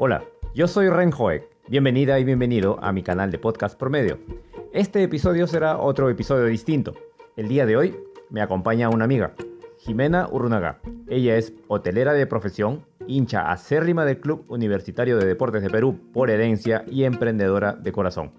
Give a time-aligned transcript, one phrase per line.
[0.00, 0.22] Hola,
[0.54, 1.42] yo soy Ren Hoek.
[1.66, 4.18] Bienvenida y bienvenido a mi canal de podcast promedio.
[4.72, 6.94] Este episodio será otro episodio distinto.
[7.36, 7.98] El día de hoy
[8.30, 9.34] me acompaña una amiga,
[9.78, 10.78] Jimena Urrunaga.
[11.08, 16.30] Ella es hotelera de profesión, hincha acérrima del Club Universitario de Deportes de Perú por
[16.30, 18.30] herencia y emprendedora de corazón.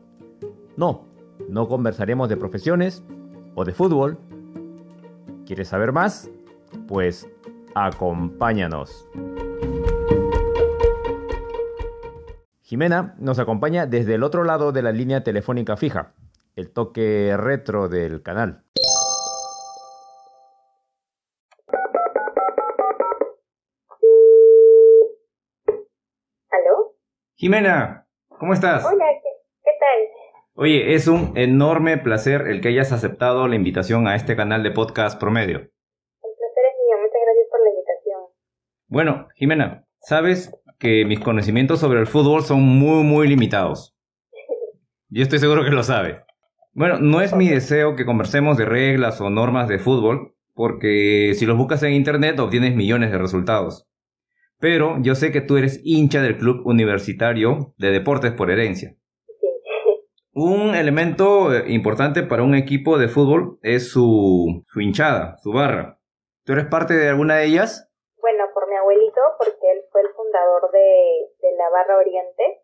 [0.77, 1.09] No,
[1.49, 3.03] no conversaremos de profesiones
[3.55, 4.17] o de fútbol.
[5.45, 6.29] ¿Quieres saber más?
[6.87, 7.27] Pues
[7.75, 9.09] acompáñanos.
[12.69, 16.13] Jimena nos acompaña desde el otro lado de la línea telefónica fija,
[16.55, 18.61] el toque retro del canal.
[26.51, 26.93] ¿Aló?
[27.37, 28.05] Jimena,
[28.37, 28.85] ¿cómo estás?
[28.85, 29.29] Hola, ¿qué,
[29.63, 30.07] qué tal?
[30.53, 34.69] Oye, es un enorme placer el que hayas aceptado la invitación a este canal de
[34.69, 35.57] podcast promedio.
[35.57, 35.65] El
[36.37, 38.21] placer es mío, muchas gracias por la invitación.
[38.89, 43.95] Bueno, Jimena, sabes que mis conocimientos sobre el fútbol son muy, muy limitados.
[45.09, 46.17] Yo estoy seguro que lo sabes.
[46.73, 51.45] Bueno, no es mi deseo que conversemos de reglas o normas de fútbol, porque si
[51.45, 53.87] los buscas en internet obtienes millones de resultados.
[54.59, 58.95] Pero yo sé que tú eres hincha del club universitario de deportes por herencia.
[60.31, 65.99] Un elemento eh, importante para un equipo de fútbol es su, su hinchada, su barra.
[66.45, 67.89] ¿Tú eres parte de alguna de ellas?
[68.21, 70.07] Bueno, por mi abuelito, porque él fue el
[70.39, 72.61] fundador de, de la Barra Oriente.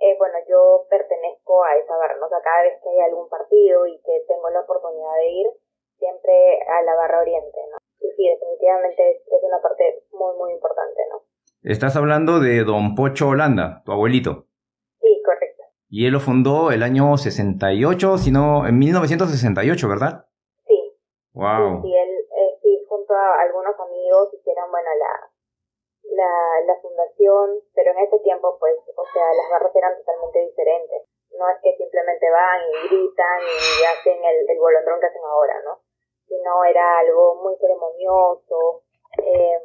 [0.00, 2.26] Eh, bueno, yo pertenezco a esa barra, ¿no?
[2.26, 5.46] O sea, cada vez que hay algún partido y que tengo la oportunidad de ir,
[5.98, 6.32] siempre
[6.68, 7.76] a la Barra Oriente, ¿no?
[8.00, 11.22] Y sí, definitivamente es, es una parte muy, muy importante, ¿no?
[11.62, 14.46] Estás hablando de Don Pocho Holanda, tu abuelito.
[15.02, 15.64] Sí, correcto.
[15.90, 20.24] Y él lo fundó el año 68, sino en 1968, ¿verdad?
[20.66, 20.96] Sí,
[21.34, 21.82] Wow.
[21.82, 25.29] Sí, sí, él, eh, sí, junto a algunos amigos hicieron, bueno, la,
[26.10, 31.02] la, la fundación, pero en ese tiempo, pues, o sea, las barras eran totalmente diferentes.
[31.38, 35.62] No es que simplemente van y gritan y hacen el, el bolondrón que hacen ahora,
[35.64, 35.80] ¿no?
[36.26, 38.82] Sino era algo muy ceremonioso,
[39.24, 39.58] eh,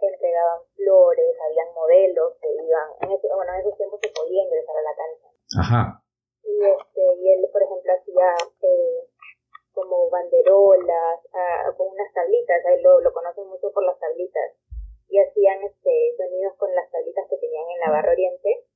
[0.00, 4.76] entregaban flores, habían modelos que iban, en ese, bueno, en esos tiempos se podía ingresar
[4.76, 5.28] a la cancha
[5.60, 6.02] Ajá.
[6.44, 9.08] y este y él por ejemplo hacía eh,
[9.72, 14.54] como banderolas ah, con unas tablitas a él lo, lo conocen mucho por las tablitas
[15.08, 18.66] y hacían este sonidos con las tablitas que tenían en la barra oriente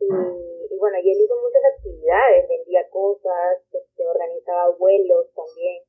[0.00, 5.82] y, y bueno y él hizo muchas actividades vendía cosas este organizaba vuelos también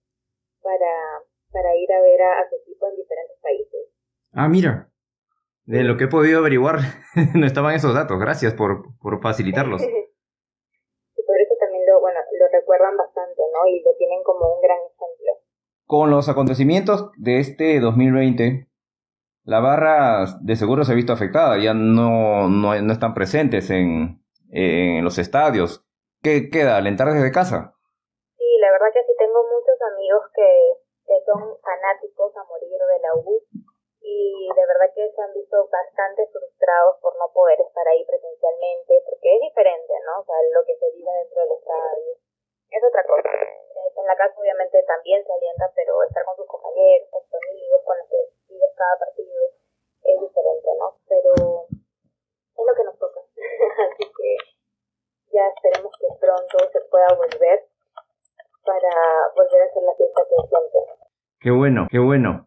[0.62, 1.22] para
[1.52, 3.98] para ir a ver a, a su equipo en diferentes países
[4.40, 4.92] Ah, mira.
[5.66, 6.78] De lo que he podido averiguar,
[7.34, 8.20] no estaban esos datos.
[8.20, 9.82] Gracias por, por facilitarlos.
[9.82, 14.62] y por eso también lo bueno lo recuerdan bastante no y lo tienen como un
[14.62, 15.42] gran ejemplo
[15.86, 18.67] Con los acontecimientos de este 2020,
[19.48, 21.56] la barra de seguro se ha visto afectada.
[21.56, 24.20] Ya no, no, no están presentes en,
[24.52, 25.88] en los estadios.
[26.20, 26.76] ¿Qué queda?
[26.76, 27.72] ¿Alentar desde casa?
[28.36, 30.52] Sí, la verdad que sí tengo muchos amigos que,
[31.08, 33.40] que son fanáticos a morir de la U
[34.04, 39.00] y de verdad que se han visto bastante frustrados por no poder estar ahí presencialmente
[39.08, 40.20] porque es diferente, ¿no?
[40.20, 42.20] O sea, lo que se vive dentro del estadio
[42.68, 43.32] es otra cosa.
[43.96, 47.80] En la casa obviamente también se alienta, pero estar con sus compañeros, con sus amigos,
[47.88, 49.34] con los que vives cada partido
[50.04, 50.88] es diferente, ¿no?
[51.08, 53.20] Pero es lo que nos toca.
[53.92, 54.30] Así que
[55.34, 57.68] ya esperemos que pronto se pueda volver
[58.64, 58.94] para
[59.36, 60.80] volver a hacer la fiesta que siempre.
[61.40, 62.44] Qué bueno, qué bueno.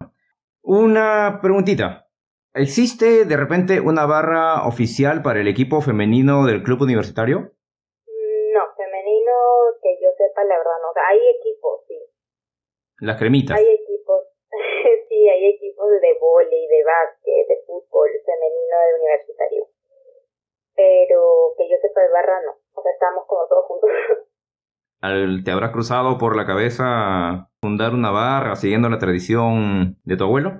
[0.62, 2.06] Una preguntita.
[2.52, 7.38] ¿Existe de repente una barra oficial para el equipo femenino del club universitario?
[7.38, 9.32] No, femenino,
[9.80, 11.00] que yo sepa, la verdad no.
[11.08, 11.94] Hay equipos, sí.
[12.98, 13.56] Las cremitas.
[13.56, 13.66] Hay
[16.20, 19.64] equipos de básquet, de fútbol femenino de universitario.
[20.76, 22.52] Pero que yo sepa de barra no.
[22.74, 23.90] O sea, estamos como todos juntos.
[25.44, 30.50] ¿Te habrá cruzado por la cabeza fundar una barra siguiendo la tradición de tu abuelo?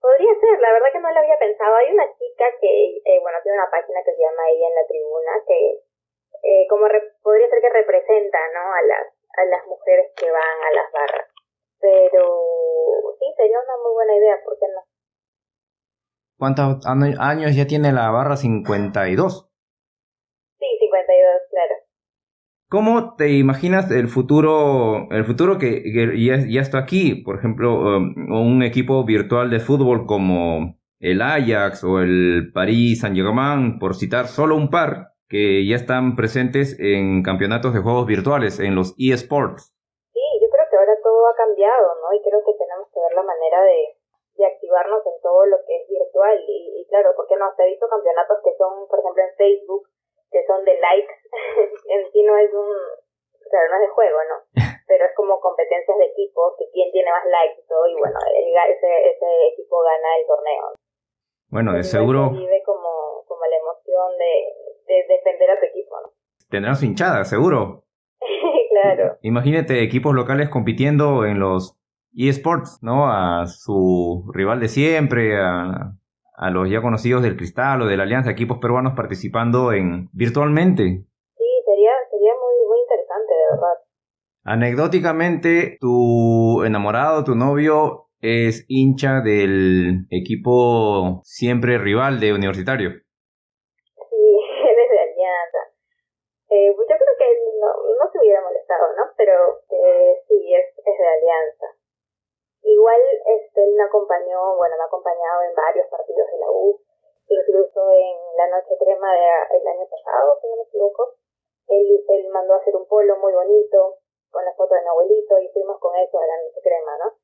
[0.00, 1.74] Podría ser, la verdad que no lo había pensado.
[1.76, 4.86] Hay una chica que, eh, bueno, tiene una página que se llama Ella en la
[4.86, 5.58] Tribuna, que
[6.42, 6.86] eh, como
[7.22, 8.74] podría ser que representa, ¿no?
[8.74, 9.06] A las,
[9.38, 11.28] a las mujeres que van a las barras.
[11.80, 12.93] Pero
[13.36, 14.82] sería una muy buena idea, ¿por qué no?
[16.36, 19.50] ¿Cuántos años ya tiene la barra 52?
[20.58, 21.74] Sí, 52, claro.
[22.68, 27.14] ¿Cómo te imaginas el futuro, el futuro que, que ya, ya está aquí?
[27.14, 33.78] Por ejemplo, um, un equipo virtual de fútbol como el Ajax o el Paris Saint-Germain,
[33.78, 38.74] por citar solo un par, que ya están presentes en campeonatos de juegos virtuales, en
[38.74, 39.74] los eSports.
[40.12, 40.92] Sí, yo creo que ahora
[41.24, 42.12] todo ha cambiado, ¿no?
[42.12, 43.96] Y creo que tenemos que ver la manera de,
[44.36, 46.36] de activarnos en todo lo que es virtual.
[46.46, 47.48] Y, y claro, porque no?
[47.56, 49.88] Se he visto campeonatos que son, por ejemplo, en Facebook,
[50.30, 51.14] que son de likes.
[51.88, 52.68] en sí no es un,
[53.48, 54.36] claro, no es de juego, ¿no?
[54.86, 58.18] Pero es como competencias de equipos, que quién tiene más likes y todo, y bueno,
[58.28, 60.76] ese, ese equipo gana el torneo.
[61.48, 62.28] Bueno, de seguro...
[62.30, 66.12] Vive como, como la emoción de, de defender a tu equipo, ¿no?
[66.50, 67.84] Tendrán su hinchada, seguro.
[68.70, 69.18] claro.
[69.22, 71.76] Imagínate equipos locales compitiendo en los
[72.16, 73.10] eSports, ¿no?
[73.10, 75.96] A su rival de siempre, a,
[76.36, 80.82] a los ya conocidos del Cristal o de la Alianza, equipos peruanos participando en virtualmente.
[80.82, 83.78] Sí, sería, sería muy, muy interesante, de verdad.
[84.44, 92.90] Anecdóticamente, tu enamorado, tu novio, es hincha del equipo siempre rival de Universitario.
[92.90, 92.96] Sí,
[94.70, 95.62] él es de Alianza.
[96.50, 96.96] Eh, yo
[97.74, 99.10] no, se hubiera molestado, ¿no?
[99.16, 101.66] Pero eh, sí, es, es de Alianza.
[102.62, 106.80] Igual este, él me acompañó, bueno, me ha acompañado en varios partidos de la U,
[107.28, 111.14] incluso en la Noche Crema del año pasado, si no me equivoco.
[111.68, 113.98] Él, él mandó a hacer un polo muy bonito
[114.30, 117.14] con la foto de mi abuelito y fuimos con eso a la Noche Crema, ¿no?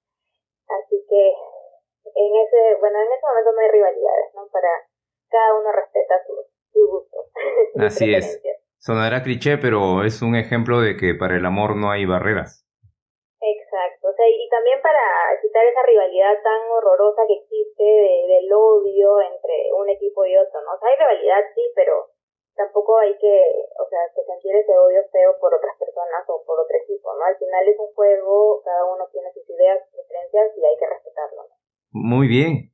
[0.69, 1.35] Así que
[2.14, 4.46] en ese, bueno, en ese momento no hay rivalidades, ¿no?
[4.49, 4.70] Para
[5.29, 7.26] cada uno respeta sus su gustos.
[7.81, 8.41] Así es.
[8.81, 12.65] Sonará cliché, pero es un ejemplo de que para el amor no hay barreras.
[13.37, 15.00] Exacto, o sea, y también para
[15.41, 20.65] quitar esa rivalidad tan horrorosa que existe de, del odio entre un equipo y otro,
[20.65, 20.73] ¿no?
[20.73, 22.09] O sea, hay rivalidad, sí, pero
[22.56, 23.37] tampoco hay que,
[23.77, 27.25] o sea, que sentir ese odio feo por otras personas o por otro equipo, ¿no?
[27.25, 30.88] Al final es un juego, cada uno tiene sus ideas, sus preferencias y hay que
[30.88, 31.53] respetarlo.
[31.93, 32.73] Muy bien.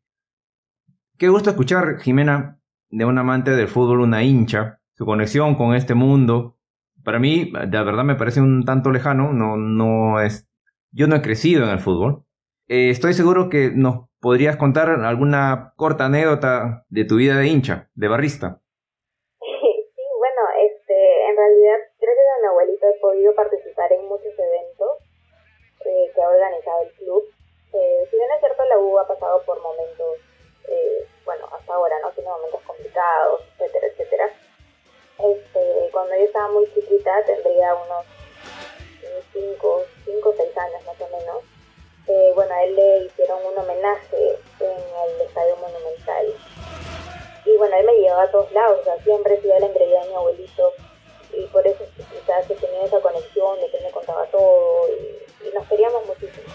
[1.18, 5.94] Qué gusto escuchar, Jimena, de un amante del fútbol, una hincha, su conexión con este
[5.94, 6.56] mundo.
[7.04, 10.48] Para mí, de verdad me parece un tanto lejano, no, no es
[10.96, 12.24] yo no he crecido en el fútbol.
[12.68, 17.90] Eh, estoy seguro que nos podrías contar alguna corta anécdota de tu vida de hincha,
[17.94, 18.60] de barrista.
[19.38, 25.04] Sí, bueno, este, en realidad, gracias a mi abuelito he podido participar en muchos eventos
[25.84, 27.22] eh, que ha organizado el club.
[27.74, 30.16] Eh, si bien es cierto, la U ha pasado por momentos,
[31.26, 32.10] bueno, hasta ahora, ¿no?
[32.12, 34.30] Tiene momentos complicados, etcétera, etcétera.
[35.96, 38.04] Cuando yo estaba muy chiquita, tendría unos
[39.32, 41.42] 5 o 6 años más o menos,
[42.06, 46.34] eh, bueno, a él le hicieron un homenaje en el Estadio Monumental.
[47.46, 50.08] Y bueno, él me llevaba a todos lados, o sea, siempre sido la engreída de
[50.10, 50.72] mi abuelito.
[51.32, 56.04] Y por eso quizás tenía esa conexión de que me contaba todo y, nos queríamos
[56.04, 56.52] muchísimo.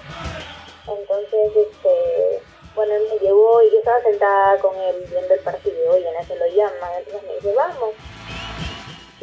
[0.88, 2.44] Entonces, este,
[2.76, 6.16] bueno, él me llevó y yo estaba sentada con él viendo el partido y en
[6.18, 7.96] ese lo llaman, entonces me dice, vamos.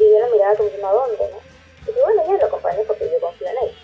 [0.09, 1.93] Y yo la miraba como diciendo, ¿a dónde, no?
[1.93, 3.75] Y bueno, ya lo acompañé porque yo confío en él.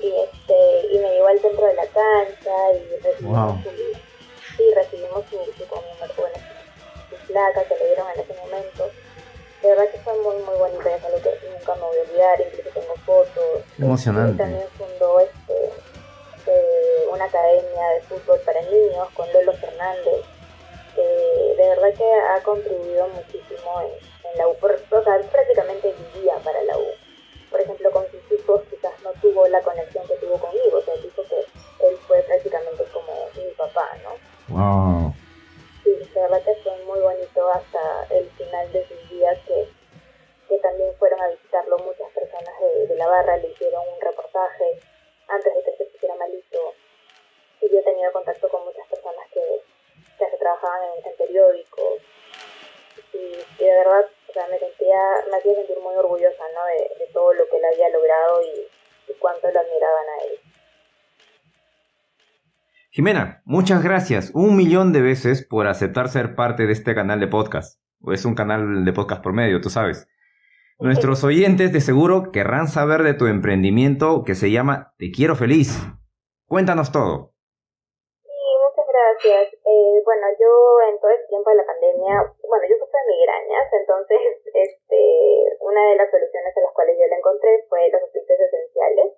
[0.00, 3.70] Y, este, y me llevó al centro de la cancha y recibimos su,
[4.56, 6.36] sí, recibimos su, su, bueno,
[7.10, 8.90] su, placa que le dieron en ese momento.
[9.62, 12.40] De verdad que fue muy, muy bonito, es algo que nunca me voy a olvidar,
[12.40, 13.62] incluso tengo fotos.
[13.78, 14.32] Emocionante.
[14.32, 15.66] Y también fundó este,
[16.46, 20.24] eh, una academia de fútbol para niños con Lolo Fernández.
[20.96, 25.94] Eh, de verdad que ha contribuido muchísimo en, en la U, por, o sea, prácticamente
[26.14, 26.86] vivía para la U
[27.50, 30.94] por ejemplo, con sus hijos quizás no tuvo la conexión que tuvo conmigo, o sea,
[30.94, 31.40] dijo que
[31.86, 34.54] él fue prácticamente como mi papá, ¿no?
[34.54, 35.14] Wow.
[35.82, 39.68] Sí, la verdad que fue muy bonito hasta el final de sus días que,
[40.48, 44.80] que también fueron a visitarlo muchas personas de, de la barra, le hicieron un reportaje
[45.28, 46.74] antes de que se pusiera malito.
[47.62, 49.62] Y yo he tenido contacto con muchas personas que,
[50.18, 52.00] que trabajaban en, en periódicos.
[53.12, 54.96] Y, y de verdad o sea, me sentía,
[55.30, 56.64] me hacía sentir muy orgullosa, ¿no?
[56.66, 60.38] De, de todo lo que él había logrado y, y cuánto lo admiraban a él.
[62.92, 67.28] Jimena, muchas gracias un millón de veces por aceptar ser parte de este canal de
[67.28, 67.80] podcast.
[68.12, 70.08] Es un canal de podcast por medio, tú sabes.
[70.78, 75.78] Nuestros oyentes de seguro querrán saber de tu emprendimiento que se llama Te Quiero Feliz.
[76.46, 77.29] Cuéntanos todo.
[79.20, 79.52] Gracias.
[79.52, 84.16] Eh, bueno, yo en todo el tiempo de la pandemia, bueno, yo sufro migrañas, entonces
[84.54, 89.12] este, una de las soluciones a las cuales yo le encontré fue los aceites esenciales.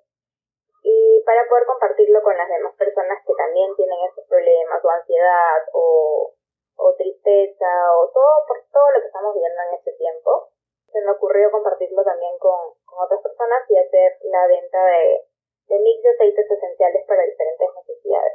[0.82, 5.62] Y para poder compartirlo con las demás personas que también tienen estos problemas, o ansiedad,
[5.72, 6.34] o,
[6.74, 10.50] o tristeza, o todo, por todo lo que estamos viendo en este tiempo,
[10.90, 15.30] se me ocurrió compartirlo también con, con otras personas y hacer la venta de,
[15.68, 18.31] de mix de aceites esenciales para diferentes necesidades.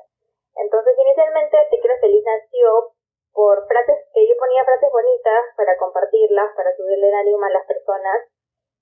[0.58, 2.94] Entonces, inicialmente Te Quiero Feliz nació
[3.34, 7.66] por frases que yo ponía frases bonitas para compartirlas, para subirle el ánimo a las
[7.68, 8.26] personas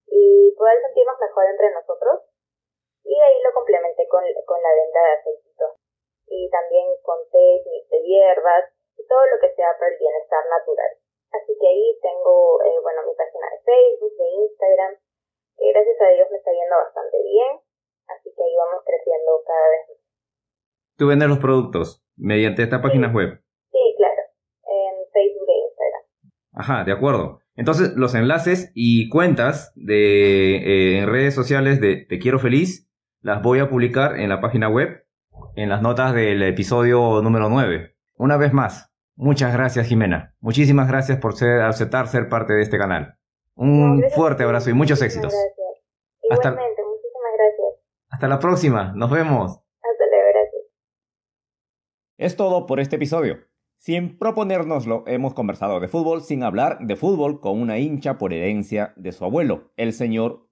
[0.07, 2.23] y poder sentirnos mejor entre nosotros.
[3.03, 5.71] Y de ahí lo complementé con, con la venta de aceititos.
[6.27, 10.91] y también con té, de hierbas y todo lo que sea para el bienestar natural.
[11.31, 14.93] Así que ahí tengo, eh, bueno, mi página de Facebook, de Instagram,
[15.57, 17.59] gracias a Dios me está yendo bastante bien,
[18.07, 20.04] así que ahí vamos creciendo cada vez más.
[20.97, 23.41] ¿Tú vendes los productos mediante esta página web?
[23.71, 24.21] Sí, claro,
[24.63, 26.01] en Facebook e Instagram.
[26.53, 27.41] Ajá, de acuerdo.
[27.55, 32.89] Entonces, los enlaces y cuentas de, eh, en redes sociales de Te Quiero Feliz
[33.21, 35.05] las voy a publicar en la página web,
[35.55, 37.95] en las notas del episodio número 9.
[38.17, 40.35] Una vez más, muchas gracias Jimena.
[40.39, 43.17] Muchísimas gracias por ser, aceptar ser parte de este canal.
[43.55, 45.33] Un fuerte abrazo y muchos éxitos.
[46.29, 46.53] Gracias.
[46.53, 47.85] Igualmente, muchísimas gracias.
[48.09, 49.64] Hasta la próxima, nos vemos.
[52.17, 53.39] Es todo por este episodio.
[53.75, 58.93] Sin proponérnoslo, hemos conversado de fútbol sin hablar de fútbol con una hincha por herencia
[58.95, 60.47] de su abuelo, el señor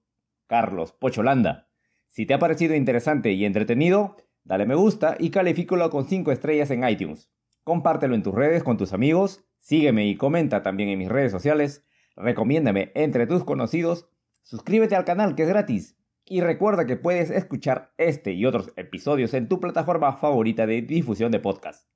[0.46, 1.70] Carlos Pocholanda.
[2.10, 6.70] Si te ha parecido interesante y entretenido, dale me gusta y califícalo con 5 estrellas
[6.70, 7.30] en iTunes.
[7.62, 11.82] Compártelo en tus redes con tus amigos, sígueme y comenta también en mis redes sociales,
[12.14, 14.06] recomiéndame entre tus conocidos,
[14.42, 19.34] suscríbete al canal que es gratis y recuerda que puedes escuchar este y otros episodios
[19.34, 21.88] en tu plataforma favorita de difusión de podcast.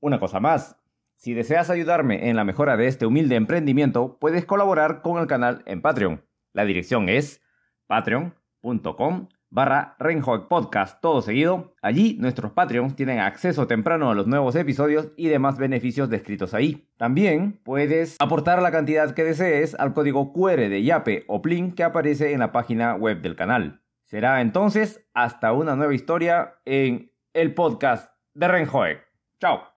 [0.00, 0.76] Una cosa más,
[1.16, 5.62] si deseas ayudarme en la mejora de este humilde emprendimiento, puedes colaborar con el canal
[5.66, 6.24] en Patreon.
[6.52, 7.40] La dirección es
[7.86, 9.96] patreon.com barra
[10.48, 11.74] Podcast, todo seguido.
[11.80, 16.88] Allí nuestros Patreons tienen acceso temprano a los nuevos episodios y demás beneficios descritos ahí.
[16.96, 21.84] También puedes aportar la cantidad que desees al código QR de Yape o Plin que
[21.84, 23.80] aparece en la página web del canal.
[24.02, 28.98] Será entonces hasta una nueva historia en el podcast de Renjoek.
[29.38, 29.72] Chao.